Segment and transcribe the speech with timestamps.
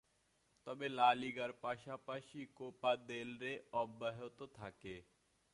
[0.67, 3.53] তবে লা লিগার পাশাপাশি কোপা দেল রে
[3.73, 4.95] অব্যহত থাকে।